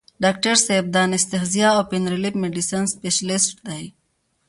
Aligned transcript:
ډاکټر 0.23 0.55
صېب 0.65 0.85
دانستهزيا 0.95 1.69
او 1.77 1.83
پين 1.89 2.03
ريليف 2.13 2.35
ميډيسن 2.43 2.83
سپيشلسټ 2.93 3.53
دے۔ 3.67 3.81